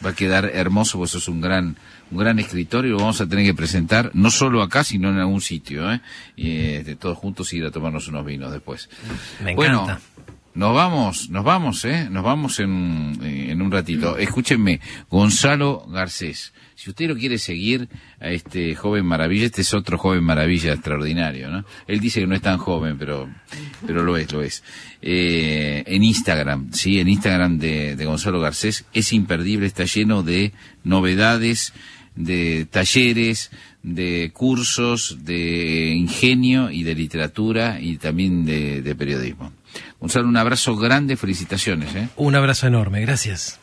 Va 0.05 0.11
a 0.11 0.15
quedar 0.15 0.51
hermoso, 0.53 0.99
pues 0.99 1.15
es 1.15 1.29
un 1.29 1.41
gran 1.41 1.77
un 2.11 2.19
gran 2.19 2.39
escritorio, 2.39 2.93
lo 2.93 2.99
vamos 2.99 3.21
a 3.21 3.27
tener 3.27 3.45
que 3.45 3.55
presentar 3.55 4.11
no 4.15 4.31
solo 4.31 4.63
acá, 4.63 4.85
sino 4.85 5.11
en 5.11 5.19
algún 5.19 5.41
sitio, 5.41 5.91
¿eh? 5.93 6.01
Y 6.37 6.59
este, 6.75 6.97
todos 6.97 7.19
juntos 7.19 7.53
ir 7.53 7.65
a 7.65 7.71
tomarnos 7.71 8.07
unos 8.09 8.25
vinos 8.25 8.53
después. 8.53 8.89
Me 9.43 9.53
encanta. 9.53 9.83
Bueno, 9.85 9.99
nos 10.57 10.75
vamos, 10.75 11.29
nos 11.29 11.45
vamos, 11.45 11.85
¿eh? 11.85 12.09
Nos 12.11 12.25
vamos 12.25 12.61
en, 12.61 13.19
en 13.23 13.61
un 13.61 13.71
ratito. 13.71 14.17
Escúchenme, 14.17 14.81
Gonzalo 15.11 15.87
Garcés. 15.89 16.55
Si 16.75 16.91
usted 16.91 17.09
lo 17.09 17.17
quiere 17.17 17.39
seguir 17.39 17.89
a 18.21 18.31
este 18.31 18.75
joven 18.75 19.05
maravilla, 19.05 19.47
este 19.47 19.61
es 19.61 19.75
otro 19.75 19.99
joven 19.99 20.25
maravilla 20.25 20.73
extraordinario, 20.73 21.51
¿no? 21.51 21.65
Él 21.87 22.01
dice 22.01 22.21
que 22.21 22.27
no 22.27 22.35
es 22.35 22.43
tan 22.43 22.59
joven, 22.59 22.97
pero, 22.99 23.29
pero 23.87 24.03
lo 24.03 24.17
es, 24.17 24.33
lo 24.33 24.43
es. 24.43 24.63
Eh, 25.03 25.85
en 25.87 26.03
Instagram, 26.03 26.73
sí, 26.73 27.01
en 27.01 27.09
Instagram 27.09 27.59
de, 27.59 27.97
de 27.97 28.05
Gonzalo 28.07 28.41
Garcés 28.41 28.87
es 28.93 29.13
imperdible, 29.13 29.67
está 29.67 29.85
lleno 29.85 30.23
de 30.23 30.53
novedades, 30.85 31.75
de 32.15 32.67
talleres, 32.71 33.51
de 33.83 34.31
cursos, 34.33 35.19
de 35.25 35.93
ingenio 35.95 36.71
y 36.71 36.83
de 36.83 36.95
literatura 36.95 37.79
y 37.81 37.99
también 37.99 38.45
de, 38.45 38.83
de 38.83 38.95
periodismo. 38.95 39.53
Gonzalo, 40.01 40.29
un 40.29 40.37
abrazo 40.37 40.77
grande, 40.77 41.17
felicitaciones. 41.17 41.95
¿eh? 41.95 42.09
Un 42.17 42.35
abrazo 42.35 42.67
enorme, 42.67 43.01
gracias. 43.01 43.59